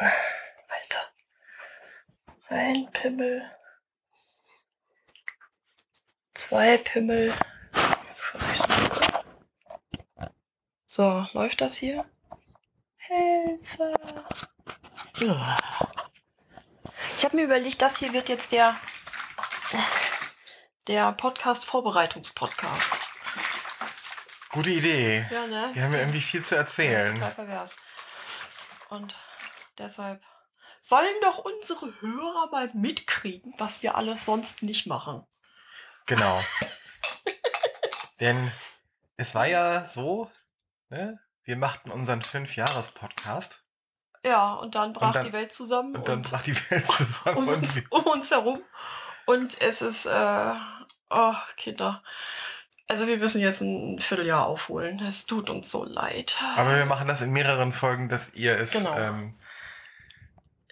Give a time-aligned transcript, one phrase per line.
[0.00, 1.12] Alter.
[2.48, 3.50] Ein Pimmel.
[6.34, 7.34] Zwei Pimmel.
[10.86, 12.04] So, läuft das hier?
[12.96, 13.92] Hilfe.
[17.16, 18.76] Ich habe mir überlegt, das hier wird jetzt der,
[20.86, 22.96] der Podcast-Vorbereitungspodcast.
[24.50, 25.26] Gute Idee.
[25.30, 25.70] Ja, ne?
[25.74, 27.14] Wir haben ja irgendwie viel zu Das ist erzählen.
[27.14, 27.76] total pervers.
[28.88, 29.16] Und
[29.80, 30.22] deshalb
[30.80, 35.26] sollen doch unsere Hörer mal mitkriegen, was wir alles sonst nicht machen.
[36.06, 36.40] Genau.
[38.20, 38.52] Denn
[39.16, 40.30] es war ja so,
[40.88, 41.18] ne?
[41.44, 43.64] Wir machten unseren Fünf-Jahres-Podcast
[44.24, 46.86] Ja, und dann brach Und dann- die Welt zusammen und dann und brach die Welt
[46.86, 48.62] zusammen um, uns, um uns herum.
[49.26, 50.54] Und es ist, äh,
[51.10, 52.02] oh, Kinder.
[52.88, 54.98] Also wir müssen jetzt ein Vierteljahr aufholen.
[55.00, 56.36] Es tut uns so leid.
[56.56, 58.96] Aber wir machen das in mehreren Folgen, dass ihr es Genau.
[58.96, 59.36] ähm,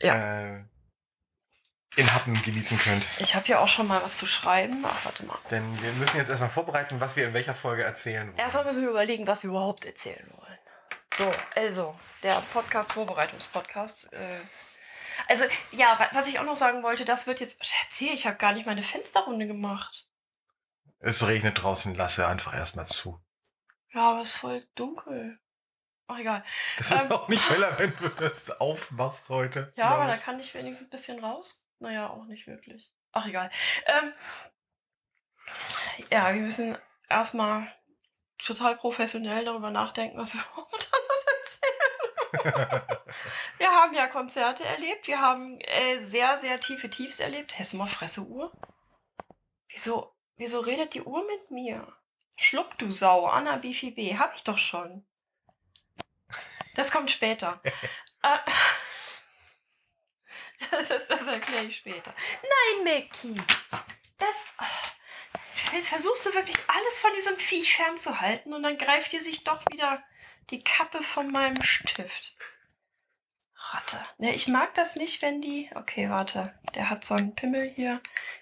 [0.00, 0.56] Ja.
[0.56, 0.64] äh,
[1.96, 3.04] in Happen genießen könnt.
[3.18, 4.84] Ich habe hier auch schon mal was zu schreiben.
[4.86, 5.38] Ach, warte mal.
[5.50, 8.38] Denn wir müssen jetzt erstmal vorbereiten, was wir in welcher Folge erzählen wollen.
[8.38, 10.58] Erstmal müssen wir überlegen, was wir überhaupt erzählen wollen.
[11.14, 14.12] So, also, der Podcast-Vorbereitungspodcast.
[14.12, 14.40] Äh,
[15.28, 17.60] also, ja, wa- was ich auch noch sagen wollte, das wird jetzt.
[17.84, 20.06] Erzähl, ich habe gar nicht meine Fensterrunde gemacht.
[21.00, 23.20] Es regnet draußen, lasse einfach erstmal zu.
[23.92, 25.40] Ja, aber es ist voll dunkel.
[26.08, 26.42] Ach, egal.
[26.78, 26.98] Das Ähm.
[26.98, 29.72] ist auch nicht heller, wenn du das aufmachst heute.
[29.76, 31.62] Ja, aber da kann ich wenigstens ein bisschen raus.
[31.80, 32.90] Naja, auch nicht wirklich.
[33.12, 33.50] Ach, egal.
[33.86, 34.12] Ähm,
[36.10, 36.76] ja, wir müssen
[37.08, 37.72] erstmal
[38.38, 41.60] total professionell darüber nachdenken, was wir überhaupt alles
[42.32, 42.98] erzählen.
[43.58, 47.54] Wir haben ja Konzerte erlebt, wir haben äh, sehr, sehr tiefe Tiefs erlebt.
[47.72, 48.52] Du mal Fresse, Uhr?
[49.68, 51.86] Wieso, wieso redet die Uhr mit mir?
[52.36, 54.16] Schluck, du Sau, Anna Bifi B.
[54.16, 55.04] Hab ich doch schon.
[56.74, 57.60] Das kommt später.
[58.22, 58.38] äh,
[60.70, 62.14] das, das, das erkläre ich später.
[62.42, 63.34] Nein, Mickey.
[64.16, 64.34] Das.
[65.72, 69.60] Jetzt versuchst du wirklich alles von diesem Viech fernzuhalten und dann greift dir sich doch
[69.70, 70.02] wieder
[70.50, 72.36] die Kappe von meinem Stift.
[73.54, 74.04] Ratte.
[74.18, 75.70] Ne, ich mag das nicht, wenn die.
[75.74, 76.58] Okay, warte.
[76.74, 78.00] Der hat so einen Pimmel hier.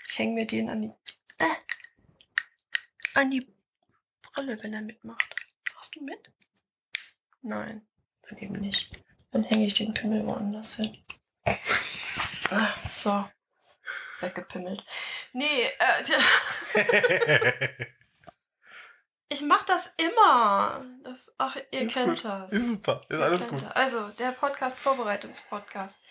[0.09, 0.93] Ich hänge mir den an die.
[1.39, 1.55] Äh,
[3.15, 3.47] an die
[4.23, 5.35] Brille, wenn er mitmacht.
[5.75, 6.31] Machst du mit?
[7.47, 7.87] Nein,
[8.23, 8.91] dann eben nicht.
[9.31, 11.05] Dann hänge ich den Pimmel woanders hin.
[12.51, 13.29] Ah, so.
[14.21, 14.85] Weggepimmelt.
[15.33, 16.03] Nee, äh,
[19.29, 20.85] ich mach das immer.
[21.05, 22.25] Das, ach, ihr Ist kennt gut.
[22.25, 22.53] das.
[22.53, 23.63] ist super, ist Ihr alles gut.
[23.63, 23.73] das.
[23.77, 26.03] Also, der Podcast-Vorbereitungspodcast.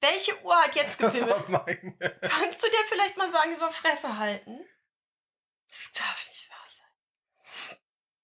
[0.00, 1.42] Welche Uhr hat jetzt gepimmelt?
[2.22, 4.58] Kannst du dir vielleicht mal sagen, so Fresse halten?
[5.68, 7.78] Das darf nicht wahr sein.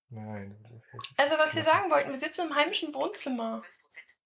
[0.09, 0.74] Nein.
[1.17, 3.57] Also, was wir sagen wollten, wir sitzen im heimischen Wohnzimmer.
[3.57, 3.63] 12%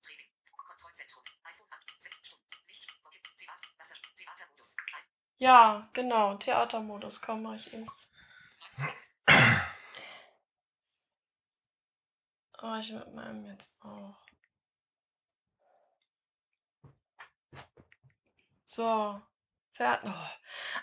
[0.03, 0.31] Training.
[0.57, 1.25] Kontrollzentrum.
[1.45, 2.03] iPhone 8.
[2.03, 2.47] 6 Stunden.
[2.67, 3.03] Licht.
[3.03, 3.39] Cockpit.
[3.39, 3.69] Theater.
[3.79, 3.95] Wasser.
[4.17, 4.77] Theatermodus.
[4.95, 5.05] Ein.
[5.39, 7.87] Ja, genau, Theatermodus, komm, mach ich eben.
[8.77, 8.93] 9.
[12.61, 14.17] Oh, ich mit meinem jetzt auch.
[18.67, 19.23] So.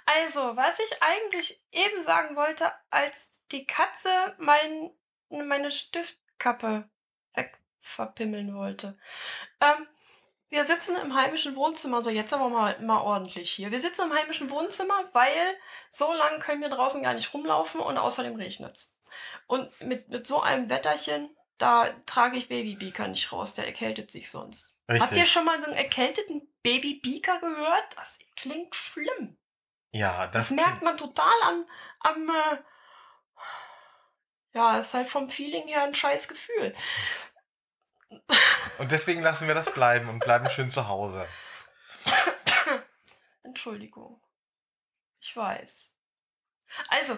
[0.06, 4.90] Also, was ich eigentlich eben sagen wollte, als die Katze mein,
[5.30, 6.90] meine Stiftkappe
[7.34, 8.98] wegverpimmeln wollte.
[9.62, 9.88] Ähm,
[10.50, 13.72] wir sitzen im heimischen Wohnzimmer, so jetzt aber mal, mal ordentlich hier.
[13.72, 15.58] Wir sitzen im heimischen Wohnzimmer, weil
[15.92, 19.00] so lange können wir draußen gar nicht rumlaufen und außerdem regnet's.
[19.48, 24.30] Und mit, mit so einem Wetterchen, da trage ich Babybeaker nicht raus, der erkältet sich
[24.30, 24.80] sonst.
[24.88, 25.02] Richtig.
[25.02, 27.86] Habt ihr schon mal so einen erkälteten Babybeaker gehört?
[27.96, 29.38] Das klingt schlimm.
[29.92, 31.66] Ja, Das, das, merkt man total am,
[32.02, 32.58] am äh,
[34.56, 36.74] ja, ist halt vom Feeling her ein scheiß Gefühl.
[38.80, 41.28] Und deswegen lassen wir das bleiben und bleiben schön zu Hause.
[43.44, 44.22] Entschuldigung.
[45.20, 45.94] Ich weiß.
[46.88, 47.18] Also,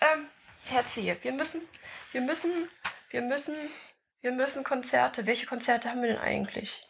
[0.00, 0.28] ähm,
[0.64, 1.62] Herzie, wir müssen,
[2.12, 2.70] wir müssen,
[3.10, 3.56] wir müssen,
[4.22, 5.26] wir müssen Konzerte.
[5.26, 6.86] Welche Konzerte haben wir denn eigentlich?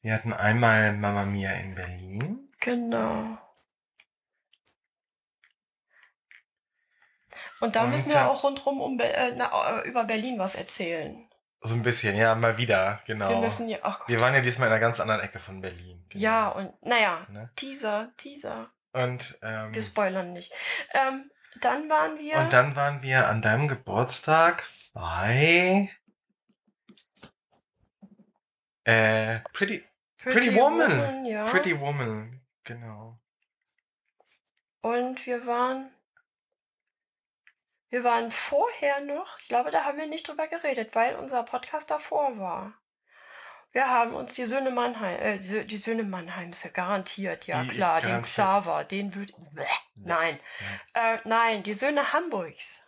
[0.00, 2.52] Wir hatten einmal Mamma Mia in Berlin.
[2.60, 3.38] Genau.
[7.64, 11.28] Und da Und müssen wir auch rundherum um, äh, na, äh, über Berlin was erzählen.
[11.60, 13.30] So ein bisschen, ja, mal wieder, genau.
[13.30, 16.04] Wir müssen ja, ach, Wir waren ja diesmal in einer ganz anderen Ecke von Berlin.
[16.10, 16.22] Genau.
[16.22, 17.50] ja, und naja, Ne?
[17.56, 18.70] Teaser, Teaser.
[18.92, 20.52] Und, ähm, Wir spoilern nicht.
[20.92, 21.30] Ähm,
[21.62, 22.36] dann waren wir.
[22.36, 25.88] und dann waren wir an deinem Geburtstag bei
[28.84, 29.82] äh, Pretty,
[30.18, 31.24] Pretty Woman.
[31.24, 31.46] ja.
[31.46, 33.18] Pretty Woman, genau.
[34.82, 35.90] Und wir waren.
[37.94, 41.92] Wir waren vorher noch, ich glaube, da haben wir nicht drüber geredet, weil unser Podcast
[41.92, 42.72] davor war.
[43.70, 47.68] Wir haben uns die Söhne Mannheim, äh, die Söhne Mannheim ist ja garantiert, ja Die
[47.68, 48.24] klar, den garantiert.
[48.24, 49.32] Xaver, den würde,
[49.94, 50.40] nein,
[50.94, 52.84] äh, nein, die Söhne Hamburgs,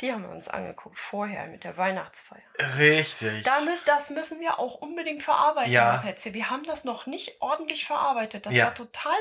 [0.00, 2.42] die haben wir uns angeguckt vorher mit der Weihnachtsfeier.
[2.78, 3.44] Richtig.
[3.44, 6.02] Da müß, das müssen wir auch unbedingt verarbeiten, Ja.
[6.02, 6.34] Hetze.
[6.34, 8.44] Wir haben das noch nicht ordentlich verarbeitet.
[8.46, 8.64] Das Ja.
[8.64, 9.14] war total,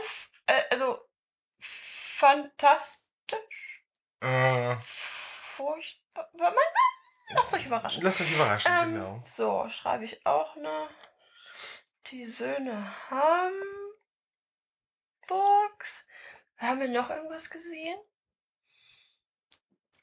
[0.48, 0.98] äh, also
[1.60, 3.04] fantastisch,
[4.26, 4.78] Äh,
[5.56, 6.28] furchtbar.
[6.34, 6.52] Man,
[7.30, 8.04] lasst euch überraschen.
[8.04, 9.22] lass dich überraschen, Ähm, genau.
[9.24, 10.90] So, schreibe ich auch noch.
[12.08, 12.92] Die Söhne
[15.28, 16.08] Hamburgs.
[16.58, 18.00] Haben wir noch irgendwas gesehen?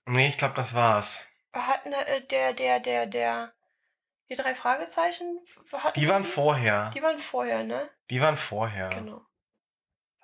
[0.07, 1.27] Nee, ich glaube, das war's.
[1.53, 3.53] Wir hatten äh, der, der, der, der,
[4.29, 5.45] die drei Fragezeichen.
[5.73, 6.91] hatten Die waren vorher.
[6.95, 7.91] Die waren vorher, ne?
[8.11, 8.89] Die waren vorher.
[8.91, 9.27] Genau.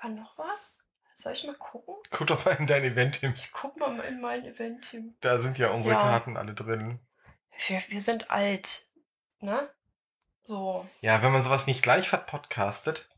[0.01, 0.85] War noch was?
[1.19, 1.97] Soll ich mal gucken?
[2.11, 3.35] Guck doch mal in dein Event-Team.
[3.37, 5.17] Ich guck mal in mein Event-Team.
[5.21, 6.01] Da sind ja unsere Ja.
[6.03, 7.01] Karten alle drin.
[7.67, 8.85] Wir, wir sind alt,
[9.41, 9.69] ne?
[10.45, 13.09] So, Ja, wenn man sowas nicht gleich verpodcastet,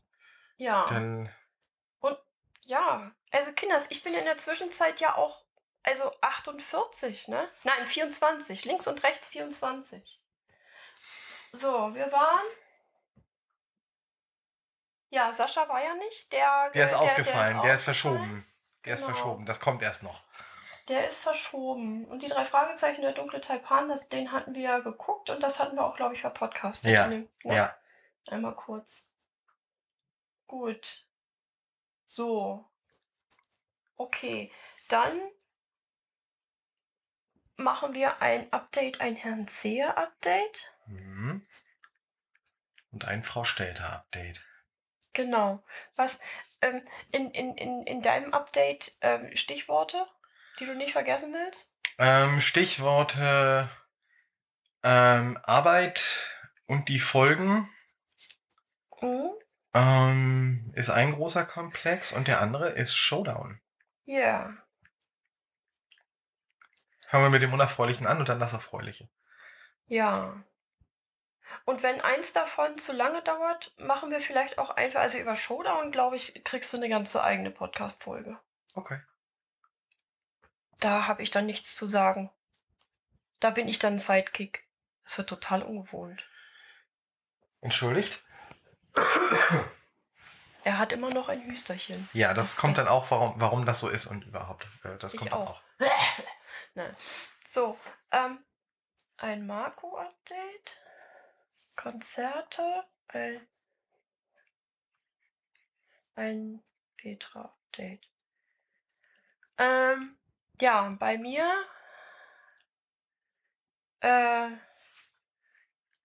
[0.57, 0.85] ja.
[0.89, 1.29] dann.
[2.63, 5.43] Ja, also Kinders, ich bin in der Zwischenzeit ja auch,
[5.83, 7.49] also 48, ne?
[7.63, 10.21] Nein, 24, links und rechts 24.
[11.51, 12.45] So, wir waren.
[15.11, 16.31] Ja, Sascha war ja nicht.
[16.31, 17.83] Der, Der ist ausgefallen, der ist ausgefallen.
[17.83, 18.45] verschoben.
[18.85, 19.13] Der ist Genau.
[19.13, 19.45] verschoben.
[19.45, 20.23] Das kommt erst noch.
[20.87, 22.05] Der ist verschoben.
[22.05, 25.59] Und die drei Fragezeichen der dunkle Taipan, das, den hatten wir ja geguckt und das
[25.59, 26.91] hatten wir auch, glaube ich, verpodcastet.
[26.91, 27.55] Ja, in dem- ne?
[27.55, 27.77] Ja.
[28.27, 29.11] Einmal kurz.
[30.47, 31.05] Gut.
[32.07, 32.65] So.
[33.97, 34.51] Okay.
[34.87, 35.19] Dann
[37.57, 40.71] machen wir ein Update, ein Herrn Seher Update.
[40.87, 41.45] Mhm.
[42.91, 44.43] Und ein Frau Stelter-Update.
[45.13, 45.63] Genau.
[45.95, 46.19] Was
[46.61, 46.81] ähm,
[47.11, 50.05] in, in, in, in deinem Update ähm, Stichworte,
[50.59, 51.71] die du nicht vergessen willst?
[51.97, 53.69] Ähm, Stichworte
[54.83, 56.29] ähm, Arbeit
[56.67, 57.69] und die Folgen
[59.73, 60.71] Mhm.
[60.75, 63.59] ist ein großer Komplex und der andere ist Showdown.
[64.05, 64.53] Ja.
[67.07, 69.09] Fangen wir mit dem Unerfreulichen an und dann das Erfreuliche.
[69.87, 70.43] Ja.
[71.65, 75.91] Und wenn eins davon zu lange dauert, machen wir vielleicht auch einfach, also über Showdown,
[75.91, 78.39] glaube ich, kriegst du eine ganze eigene Podcast-Folge.
[78.73, 78.99] Okay.
[80.79, 82.31] Da habe ich dann nichts zu sagen.
[83.39, 84.67] Da bin ich dann Sidekick.
[85.03, 86.23] Das wird total ungewohnt.
[87.61, 88.23] Entschuldigt?
[90.63, 92.07] Er hat immer noch ein Hüsterchen.
[92.13, 94.67] Ja, das Das- kommt dann auch, warum, warum das so ist und überhaupt.
[94.83, 95.49] Äh, Das Ich kommt dann auch.
[95.51, 95.63] auch.
[96.75, 96.95] Nein.
[97.45, 97.77] So,
[98.11, 98.43] ähm,
[99.17, 100.79] ein Marco-Update.
[101.75, 102.85] Konzerte.
[103.07, 103.47] Ein,
[106.15, 106.63] ein
[106.97, 108.07] Petra-Update.
[109.57, 110.17] Ähm,
[110.59, 111.65] ja, bei mir.
[114.01, 114.49] Äh,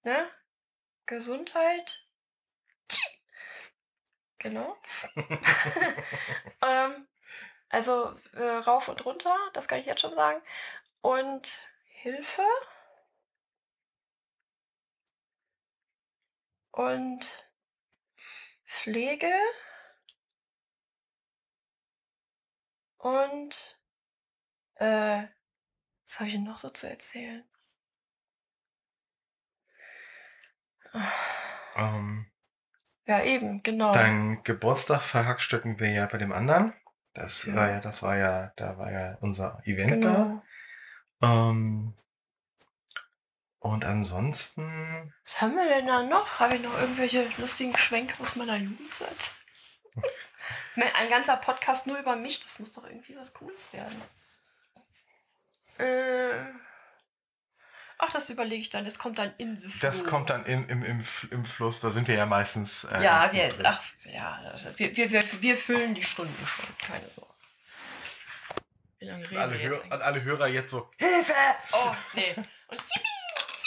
[0.02, 0.30] ne?
[1.06, 2.06] Gesundheit.
[4.38, 4.76] Genau.
[6.62, 7.08] ähm,
[7.68, 10.42] also äh, rauf und runter, das kann ich jetzt schon sagen.
[11.00, 11.50] Und
[11.86, 12.42] Hilfe.
[16.76, 17.26] Und
[18.66, 19.32] Pflege.
[22.98, 23.78] Und
[24.76, 25.26] äh,
[26.04, 27.44] was habe ich denn noch so zu erzählen?
[31.76, 32.26] ähm,
[33.06, 33.92] Ja, eben, genau.
[33.92, 36.74] dein Geburtstag verhackstücken wir ja bei dem anderen.
[37.14, 37.54] Das Ja.
[37.56, 40.42] war ja, das war ja, da war ja unser Event genau.
[41.20, 41.50] da.
[41.50, 41.94] Ähm,
[43.66, 46.38] und ansonsten, Was haben wir denn da noch?
[46.40, 49.36] Habe ich noch irgendwelche lustigen Schwenke aus meiner Jugend zu erzählen?
[50.72, 54.00] Ich meine, Ein ganzer Podcast nur über mich, das muss doch irgendwie was Cooles werden.
[55.78, 56.38] Äh,
[57.98, 58.84] ach, das überlege ich dann.
[58.84, 62.06] Das kommt dann in the das kommt dann im, im, im, im Fluss, da sind
[62.08, 62.84] wir ja meistens.
[62.84, 67.10] Äh, Ja, wir, ach, ja, also wir, wir, wir, wir füllen die Stunden schon, keine
[67.10, 67.32] Sorge.
[68.98, 70.04] Wie lange reden alle, wir Hör jetzt an eigentlich?
[70.04, 71.34] alle Hörer jetzt so, Hilfe!
[71.72, 72.34] Oh, nee.
[72.68, 72.82] Und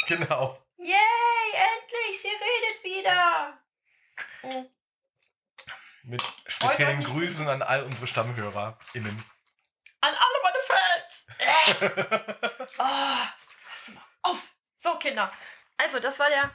[0.10, 0.58] Genau.
[0.78, 3.60] yay, endlich, sie redet wieder.
[4.44, 4.70] Mhm.
[6.04, 9.24] Mit speziellen Grüßen an all unsere StammhörerInnen.
[10.02, 11.28] An alle meine Fans.
[11.38, 11.90] Äh.
[12.78, 14.42] Pass mal auf.
[14.80, 15.32] So, Kinder.
[15.78, 16.50] Also, das war der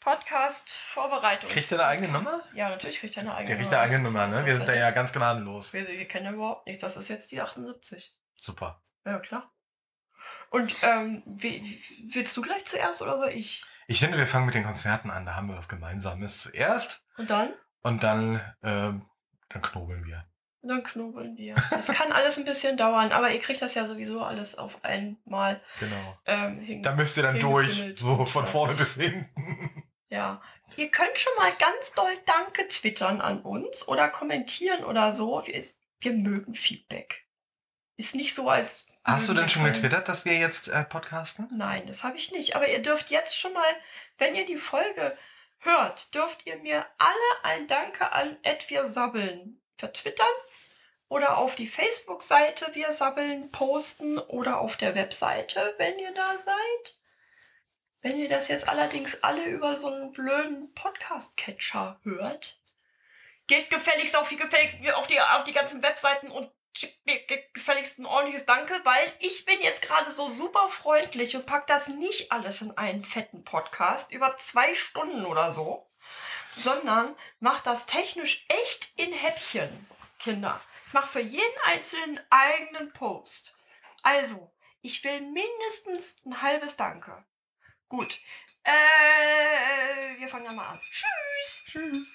[0.00, 1.48] Podcast-Vorbereitung.
[1.48, 2.42] Kriegt der eine eigene Nummer?
[2.54, 3.68] Ja, natürlich kriegt er eine eigene Der Nummer.
[3.68, 4.44] kriegt eine eigene Nummer, ne?
[4.44, 5.72] Wir sind da ja ganz gnadenlos.
[5.72, 6.82] Wir, wir kennen ja überhaupt nichts.
[6.82, 8.12] Das ist jetzt die 78.
[8.36, 8.82] Super.
[9.06, 9.50] Ja, klar.
[10.52, 11.82] Und ähm, wie,
[12.12, 13.64] willst du gleich zuerst oder soll ich?
[13.88, 15.26] Ich finde, wir fangen mit den Konzerten an.
[15.26, 17.52] Da haben wir was Gemeinsames zuerst Und dann?
[17.82, 19.04] und dann, ähm,
[19.48, 20.24] dann knobeln wir.
[20.60, 21.56] Und dann knobeln wir.
[21.70, 25.60] Das kann alles ein bisschen dauern, aber ihr kriegt das ja sowieso alles auf einmal
[25.80, 26.18] Genau.
[26.26, 26.82] ähm, hin.
[26.82, 29.82] Da müsst ihr dann durch, so von vorne bis hinten.
[30.10, 30.40] Ja.
[30.76, 35.42] Ihr könnt schon mal ganz doll Danke twittern an uns oder kommentieren oder so.
[35.46, 35.62] Wir,
[36.00, 37.26] wir mögen Feedback.
[37.96, 38.91] Ist nicht so, als.
[39.04, 41.48] Hast du denn schon getwittert, dass wir jetzt äh, podcasten?
[41.50, 42.54] Nein, das habe ich nicht.
[42.54, 43.76] Aber ihr dürft jetzt schon mal,
[44.18, 45.16] wenn ihr die Folge
[45.58, 50.26] hört, dürft ihr mir alle ein Danke an Ed Wir Sabbeln vertwittern
[51.08, 56.96] oder auf die Facebook-Seite Wir Sabbeln posten oder auf der Webseite, wenn ihr da seid.
[58.02, 62.60] Wenn ihr das jetzt allerdings alle über so einen blöden Podcast-Catcher hört,
[63.46, 66.50] geht gefälligst auf die, gefällig, auf die, auf die ganzen Webseiten und
[67.52, 71.88] gefälligst ein ordentliches Danke, weil ich bin jetzt gerade so super freundlich und pack das
[71.88, 75.88] nicht alles in einen fetten Podcast über zwei Stunden oder so,
[76.56, 79.86] sondern mach das technisch echt in Häppchen,
[80.18, 80.60] Kinder.
[80.86, 83.56] Ich mache für jeden einzelnen eigenen Post.
[84.02, 87.24] Also, ich will mindestens ein halbes Danke.
[87.88, 88.18] Gut.
[88.64, 90.80] Äh, wir fangen ja mal an.
[90.90, 91.64] Tschüss.
[91.66, 92.14] Tschüss.